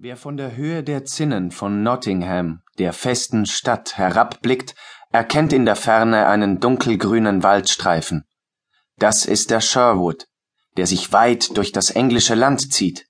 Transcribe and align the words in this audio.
Wer 0.00 0.16
von 0.16 0.36
der 0.36 0.54
Höhe 0.54 0.84
der 0.84 1.04
Zinnen 1.06 1.50
von 1.50 1.82
Nottingham, 1.82 2.60
der 2.78 2.92
festen 2.92 3.46
Stadt, 3.46 3.98
herabblickt, 3.98 4.76
erkennt 5.10 5.52
in 5.52 5.64
der 5.64 5.74
Ferne 5.74 6.28
einen 6.28 6.60
dunkelgrünen 6.60 7.42
Waldstreifen. 7.42 8.22
Das 8.98 9.26
ist 9.26 9.50
der 9.50 9.60
Sherwood, 9.60 10.28
der 10.76 10.86
sich 10.86 11.12
weit 11.12 11.56
durch 11.56 11.72
das 11.72 11.90
englische 11.90 12.36
Land 12.36 12.72
zieht. 12.72 13.06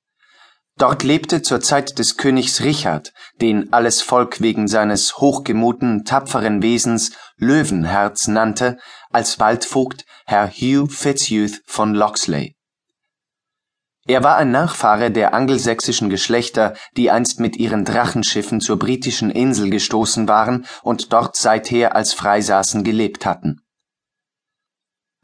Dort 0.78 1.02
lebte 1.02 1.42
zur 1.42 1.60
Zeit 1.60 1.98
des 1.98 2.16
Königs 2.16 2.62
Richard, 2.62 3.12
den 3.42 3.70
alles 3.70 4.00
Volk 4.00 4.40
wegen 4.40 4.66
seines 4.66 5.18
hochgemuten, 5.18 6.06
tapferen 6.06 6.62
Wesens 6.62 7.12
Löwenherz 7.36 8.28
nannte, 8.28 8.78
als 9.10 9.38
Waldvogt 9.38 10.06
Herr 10.24 10.48
Hugh 10.48 10.90
Fitzhugh 10.90 11.58
von 11.66 11.94
Locksley. 11.94 12.57
Er 14.08 14.24
war 14.24 14.38
ein 14.38 14.50
Nachfahre 14.50 15.10
der 15.10 15.34
angelsächsischen 15.34 16.08
Geschlechter, 16.08 16.72
die 16.96 17.10
einst 17.10 17.40
mit 17.40 17.56
ihren 17.56 17.84
Drachenschiffen 17.84 18.62
zur 18.62 18.78
britischen 18.78 19.30
Insel 19.30 19.68
gestoßen 19.68 20.26
waren 20.26 20.64
und 20.82 21.12
dort 21.12 21.36
seither 21.36 21.94
als 21.94 22.14
Freisaßen 22.14 22.84
gelebt 22.84 23.26
hatten. 23.26 23.60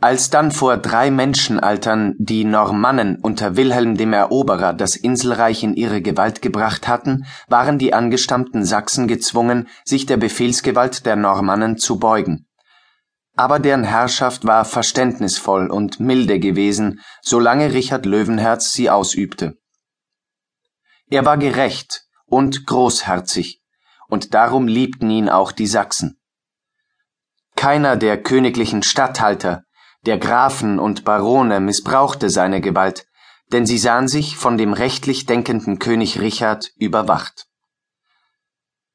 Als 0.03 0.29
dann 0.29 0.53
vor 0.53 0.77
drei 0.77 1.11
Menschenaltern 1.11 2.15
die 2.19 2.45
Normannen 2.45 3.17
unter 3.23 3.57
Wilhelm 3.57 3.97
dem 3.97 4.13
Eroberer 4.13 4.75
das 4.75 4.97
Inselreich 4.97 5.63
in 5.63 5.73
ihre 5.73 6.03
Gewalt 6.03 6.43
gebracht 6.43 6.87
hatten, 6.87 7.25
waren 7.49 7.79
die 7.79 7.95
angestammten 7.95 8.67
Sachsen 8.67 9.09
gezwungen, 9.09 9.67
sich 9.87 10.05
der 10.05 10.19
Befehlsgewalt 10.19 11.07
der 11.07 11.17
Normannen 11.17 11.79
zu 11.79 11.99
beugen 11.99 12.47
aber 13.37 13.59
deren 13.59 13.85
Herrschaft 13.85 14.47
war 14.47 14.65
verständnisvoll 14.65 15.71
und 15.71 16.01
milde 16.01 16.39
gewesen, 16.39 17.01
solange 17.21 17.73
Richard 17.73 18.07
Löwenherz 18.07 18.73
sie 18.73 18.91
ausübte. 18.91 19.59
Er 21.11 21.25
war 21.25 21.37
gerecht 21.37 22.07
und 22.27 22.67
großherzig, 22.67 23.61
und 24.09 24.35
darum 24.35 24.69
liebten 24.69 25.11
ihn 25.11 25.29
auch 25.29 25.53
die 25.53 25.67
Sachsen. 25.67 26.19
Keiner 27.57 27.97
der 27.97 28.23
königlichen 28.23 28.83
Statthalter, 28.83 29.65
der 30.07 30.19
Grafen 30.19 30.79
und 30.79 31.05
Barone 31.05 31.61
missbrauchte 31.61 32.31
seine 32.31 32.61
Gewalt, 32.61 33.07
denn 33.53 33.67
sie 33.67 33.79
sahen 33.79 34.09
sich 34.09 34.37
von 34.37 34.59
dem 34.59 34.73
rechtlich 34.73 35.27
denkenden 35.27 35.79
König 35.79 36.21
Richard 36.21 36.71
überwacht. 36.77 37.47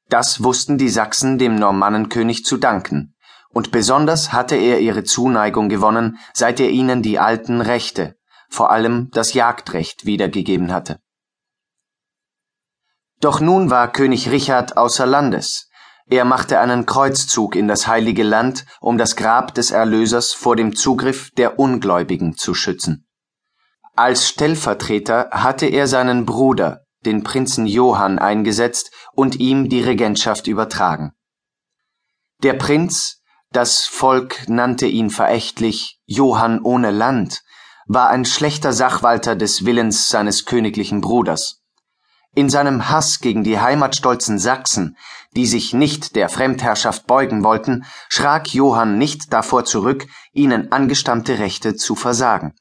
Das 0.08 0.42
wussten 0.42 0.76
die 0.76 0.88
Sachsen 0.88 1.38
dem 1.38 1.54
Normannenkönig 1.56 2.44
zu 2.44 2.56
danken, 2.56 3.14
und 3.52 3.72
besonders 3.72 4.32
hatte 4.32 4.56
er 4.56 4.80
ihre 4.80 5.04
Zuneigung 5.04 5.68
gewonnen, 5.68 6.18
seit 6.32 6.60
er 6.60 6.70
ihnen 6.70 7.02
die 7.02 7.18
alten 7.18 7.60
Rechte, 7.60 8.16
vor 8.48 8.70
allem 8.70 9.10
das 9.12 9.34
Jagdrecht 9.34 10.06
wiedergegeben 10.06 10.72
hatte. 10.72 11.00
Doch 13.20 13.40
nun 13.40 13.70
war 13.70 13.92
König 13.92 14.30
Richard 14.30 14.76
außer 14.76 15.04
Landes. 15.04 15.68
Er 16.06 16.24
machte 16.24 16.58
einen 16.58 16.86
Kreuzzug 16.86 17.54
in 17.54 17.68
das 17.68 17.86
heilige 17.86 18.22
Land, 18.22 18.64
um 18.80 18.98
das 18.98 19.14
Grab 19.14 19.54
des 19.54 19.70
Erlösers 19.70 20.32
vor 20.32 20.56
dem 20.56 20.74
Zugriff 20.74 21.30
der 21.32 21.58
Ungläubigen 21.58 22.36
zu 22.36 22.54
schützen. 22.54 23.06
Als 23.94 24.26
Stellvertreter 24.28 25.28
hatte 25.32 25.66
er 25.66 25.86
seinen 25.86 26.24
Bruder, 26.24 26.86
den 27.04 27.22
Prinzen 27.22 27.66
Johann, 27.66 28.18
eingesetzt 28.18 28.90
und 29.12 29.36
ihm 29.36 29.68
die 29.68 29.82
Regentschaft 29.82 30.46
übertragen. 30.46 31.12
Der 32.42 32.54
Prinz, 32.54 33.19
das 33.52 33.84
Volk 33.86 34.48
nannte 34.48 34.86
ihn 34.86 35.10
verächtlich 35.10 36.00
Johann 36.06 36.60
ohne 36.62 36.90
Land, 36.90 37.42
war 37.86 38.08
ein 38.08 38.24
schlechter 38.24 38.72
Sachwalter 38.72 39.34
des 39.34 39.64
Willens 39.64 40.08
seines 40.08 40.44
königlichen 40.44 41.00
Bruders. 41.00 41.60
In 42.32 42.48
seinem 42.48 42.88
Hass 42.88 43.18
gegen 43.18 43.42
die 43.42 43.58
heimatstolzen 43.58 44.38
Sachsen, 44.38 44.96
die 45.34 45.46
sich 45.46 45.74
nicht 45.74 46.14
der 46.14 46.28
Fremdherrschaft 46.28 47.08
beugen 47.08 47.42
wollten, 47.42 47.84
schrak 48.08 48.54
Johann 48.54 48.98
nicht 48.98 49.32
davor 49.32 49.64
zurück, 49.64 50.06
ihnen 50.32 50.70
angestammte 50.70 51.40
Rechte 51.40 51.74
zu 51.74 51.96
versagen. 51.96 52.54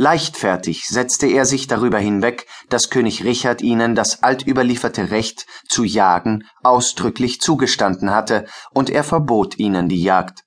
Leichtfertig 0.00 0.86
setzte 0.86 1.26
er 1.26 1.44
sich 1.44 1.66
darüber 1.66 1.98
hinweg, 1.98 2.46
dass 2.68 2.88
König 2.88 3.24
Richard 3.24 3.62
ihnen 3.62 3.96
das 3.96 4.22
altüberlieferte 4.22 5.10
Recht 5.10 5.44
zu 5.68 5.82
jagen 5.82 6.44
ausdrücklich 6.62 7.40
zugestanden 7.40 8.12
hatte, 8.12 8.46
und 8.72 8.90
er 8.90 9.02
verbot 9.02 9.58
ihnen 9.58 9.88
die 9.88 10.00
Jagd. 10.00 10.44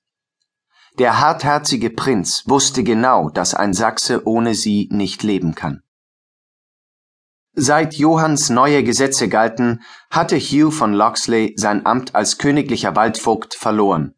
Der 0.98 1.20
hartherzige 1.20 1.90
Prinz 1.90 2.44
wusste 2.46 2.82
genau, 2.82 3.28
dass 3.28 3.54
ein 3.54 3.74
Sachse 3.74 4.26
ohne 4.26 4.54
sie 4.54 4.88
nicht 4.90 5.22
leben 5.22 5.54
kann. 5.54 5.82
Seit 7.52 7.92
Johanns 7.92 8.48
neue 8.48 8.82
Gesetze 8.82 9.28
galten, 9.28 9.82
hatte 10.10 10.38
Hugh 10.38 10.70
von 10.70 10.94
Locksley 10.94 11.52
sein 11.58 11.84
Amt 11.84 12.14
als 12.14 12.38
königlicher 12.38 12.96
Waldvogt 12.96 13.54
verloren. 13.54 14.14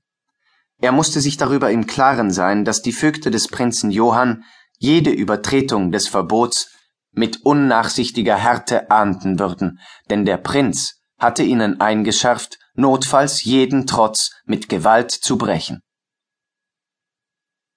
Er 0.78 0.92
musste 0.92 1.20
sich 1.20 1.36
darüber 1.36 1.72
im 1.72 1.88
Klaren 1.88 2.30
sein, 2.30 2.64
dass 2.64 2.82
die 2.82 2.92
Vögte 2.92 3.32
des 3.32 3.48
Prinzen 3.48 3.90
Johann 3.90 4.44
jede 4.78 5.10
Übertretung 5.10 5.92
des 5.92 6.08
Verbots 6.08 6.70
mit 7.12 7.44
unnachsichtiger 7.44 8.36
Härte 8.36 8.90
ahnden 8.90 9.38
würden, 9.38 9.80
denn 10.10 10.24
der 10.24 10.36
Prinz 10.36 11.00
hatte 11.18 11.42
ihnen 11.42 11.80
eingeschärft, 11.80 12.58
notfalls 12.74 13.44
jeden 13.44 13.86
Trotz 13.86 14.32
mit 14.44 14.68
Gewalt 14.68 15.10
zu 15.10 15.38
brechen. 15.38 15.80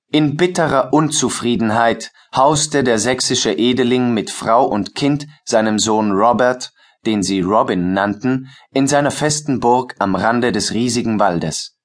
In 0.09 0.38
bitterer 0.38 0.94
Unzufriedenheit 0.94 2.12
hauste 2.36 2.84
der 2.84 2.97
sächsische 2.97 3.52
Edeling 3.52 4.13
mit 4.13 4.31
Frau 4.31 4.66
und 4.66 4.96
Kind, 4.96 5.28
seinem 5.44 5.80
Sohn 5.80 6.12
Robert, 6.12 6.72
den 7.06 7.24
sie 7.24 7.41
Robin 7.41 7.94
nannten, 7.94 8.50
in 8.72 8.88
seiner 8.88 9.12
festen 9.12 9.59
Burg 9.59 9.96
am 10.00 10.16
Rande 10.16 10.52
des 10.52 10.74
riesigen 10.74 11.19
Waldes. 11.19 11.78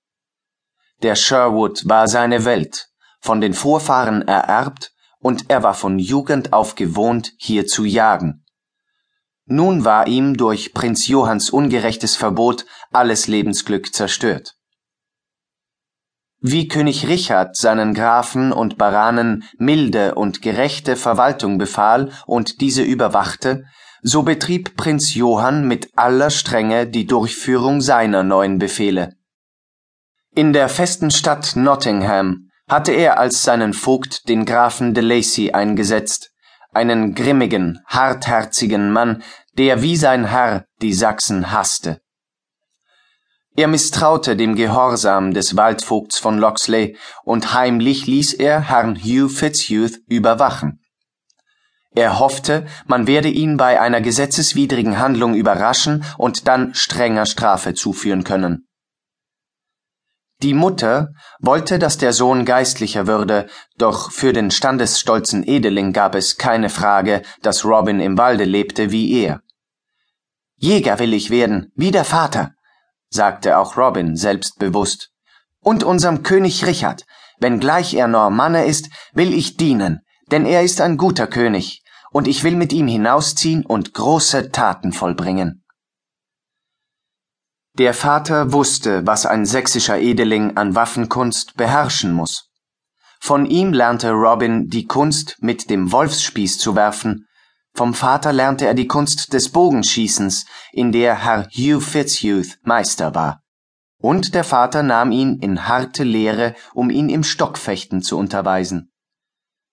Der 1.02 1.16
Sherwood 1.16 1.82
war 1.88 2.06
seine 2.06 2.44
Welt, 2.44 2.88
von 3.20 3.40
den 3.40 3.54
Vorfahren 3.54 4.22
ererbt 4.22 4.92
und 5.22 5.48
er 5.48 5.62
war 5.62 5.74
von 5.74 5.98
Jugend 5.98 6.52
auf 6.52 6.74
gewohnt, 6.74 7.32
hier 7.38 7.66
zu 7.66 7.84
jagen. 7.84 8.44
Nun 9.46 9.84
war 9.84 10.06
ihm 10.06 10.36
durch 10.36 10.74
Prinz 10.74 11.08
Johanns 11.08 11.50
ungerechtes 11.50 12.16
Verbot 12.16 12.66
alles 12.90 13.26
Lebensglück 13.26 13.94
zerstört. 13.94 14.56
Wie 16.40 16.66
König 16.66 17.06
Richard 17.06 17.56
seinen 17.56 17.94
Grafen 17.94 18.52
und 18.52 18.76
Baranen 18.76 19.44
milde 19.58 20.16
und 20.16 20.42
gerechte 20.42 20.96
Verwaltung 20.96 21.56
befahl 21.56 22.10
und 22.26 22.60
diese 22.60 22.82
überwachte, 22.82 23.64
so 24.02 24.24
betrieb 24.24 24.76
Prinz 24.76 25.14
Johann 25.14 25.68
mit 25.68 25.90
aller 25.94 26.30
Strenge 26.30 26.88
die 26.88 27.06
Durchführung 27.06 27.80
seiner 27.80 28.24
neuen 28.24 28.58
Befehle. 28.58 29.14
In 30.34 30.52
der 30.52 30.68
festen 30.68 31.12
Stadt 31.12 31.54
Nottingham 31.54 32.48
hatte 32.68 32.92
er 32.92 33.18
als 33.18 33.42
seinen 33.42 33.74
Vogt 33.74 34.28
den 34.28 34.44
Grafen 34.44 34.94
de 34.94 35.02
Lacy 35.02 35.52
eingesetzt, 35.52 36.30
einen 36.72 37.14
grimmigen, 37.14 37.80
hartherzigen 37.86 38.90
Mann, 38.90 39.22
der 39.58 39.82
wie 39.82 39.96
sein 39.96 40.24
Herr 40.24 40.64
die 40.80 40.94
Sachsen 40.94 41.52
hasste. 41.52 42.00
Er 43.54 43.68
misstraute 43.68 44.34
dem 44.34 44.54
Gehorsam 44.54 45.34
des 45.34 45.56
Waldvogts 45.56 46.18
von 46.18 46.38
Locksley, 46.38 46.96
und 47.24 47.52
heimlich 47.52 48.06
ließ 48.06 48.32
er 48.34 48.60
Herrn 48.60 48.96
Hugh 48.96 49.28
Fitzhugh 49.28 49.98
überwachen. 50.06 50.80
Er 51.94 52.18
hoffte, 52.18 52.66
man 52.86 53.06
werde 53.06 53.28
ihn 53.28 53.58
bei 53.58 53.78
einer 53.78 54.00
gesetzeswidrigen 54.00 54.98
Handlung 54.98 55.34
überraschen 55.34 56.04
und 56.16 56.48
dann 56.48 56.74
strenger 56.74 57.26
Strafe 57.26 57.74
zuführen 57.74 58.24
können. 58.24 58.66
Die 60.42 60.54
Mutter 60.54 61.14
wollte, 61.38 61.78
dass 61.78 61.98
der 61.98 62.12
Sohn 62.12 62.44
Geistlicher 62.44 63.06
würde, 63.06 63.46
doch 63.78 64.10
für 64.10 64.32
den 64.32 64.50
standesstolzen 64.50 65.46
Edeling 65.46 65.92
gab 65.92 66.16
es 66.16 66.36
keine 66.36 66.68
Frage, 66.68 67.22
dass 67.42 67.64
Robin 67.64 68.00
im 68.00 68.18
Walde 68.18 68.42
lebte 68.42 68.90
wie 68.90 69.22
er. 69.22 69.40
Jäger 70.56 70.98
will 70.98 71.14
ich 71.14 71.30
werden, 71.30 71.70
wie 71.76 71.92
der 71.92 72.04
Vater, 72.04 72.54
sagte 73.08 73.56
auch 73.56 73.76
Robin 73.76 74.16
selbstbewusst. 74.16 75.10
Und 75.60 75.84
unserem 75.84 76.24
König 76.24 76.66
Richard, 76.66 77.06
wenngleich 77.38 77.94
er 77.94 78.08
Normanne 78.08 78.64
ist, 78.64 78.90
will 79.12 79.32
ich 79.32 79.56
dienen, 79.56 80.00
denn 80.32 80.44
er 80.44 80.62
ist 80.62 80.80
ein 80.80 80.96
guter 80.96 81.28
König, 81.28 81.84
und 82.10 82.26
ich 82.26 82.42
will 82.42 82.56
mit 82.56 82.72
ihm 82.72 82.88
hinausziehen 82.88 83.64
und 83.64 83.94
große 83.94 84.50
Taten 84.50 84.92
vollbringen. 84.92 85.61
Der 87.78 87.94
Vater 87.94 88.52
wusste, 88.52 89.06
was 89.06 89.24
ein 89.24 89.46
sächsischer 89.46 89.98
Edeling 89.98 90.58
an 90.58 90.74
Waffenkunst 90.74 91.56
beherrschen 91.56 92.12
muss. 92.12 92.50
Von 93.18 93.46
ihm 93.46 93.72
lernte 93.72 94.10
Robin 94.10 94.68
die 94.68 94.86
Kunst, 94.86 95.36
mit 95.40 95.70
dem 95.70 95.90
Wolfsspieß 95.90 96.58
zu 96.58 96.76
werfen, 96.76 97.26
vom 97.74 97.94
Vater 97.94 98.34
lernte 98.34 98.66
er 98.66 98.74
die 98.74 98.86
Kunst 98.86 99.32
des 99.32 99.48
Bogenschießens, 99.50 100.44
in 100.72 100.92
der 100.92 101.24
Herr 101.24 101.48
Hugh 101.48 101.80
Fitzhugh 101.80 102.56
Meister 102.62 103.14
war. 103.14 103.42
Und 103.96 104.34
der 104.34 104.44
Vater 104.44 104.82
nahm 104.82 105.10
ihn 105.10 105.38
in 105.38 105.66
harte 105.66 106.04
Lehre, 106.04 106.54
um 106.74 106.90
ihn 106.90 107.08
im 107.08 107.24
Stockfechten 107.24 108.02
zu 108.02 108.18
unterweisen. 108.18 108.92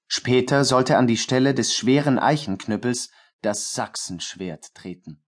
Später 0.08 0.64
sollte 0.64 0.98
an 0.98 1.08
die 1.08 1.18
Stelle 1.18 1.54
des 1.54 1.76
schweren 1.76 2.18
Eichenknüppels 2.18 3.10
das 3.42 3.74
Sachsenschwert 3.74 4.74
treten. 4.74 5.22